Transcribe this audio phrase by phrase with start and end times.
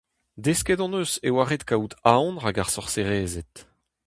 [0.45, 3.53] Desket hon eus e oa ret kaout aon rak ar sorserezed.